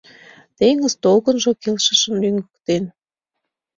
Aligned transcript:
Теҥыз 0.57 0.93
толкынжо 1.03 1.51
келшышын 1.61 2.13
лӱҥгыктен. 2.21 2.83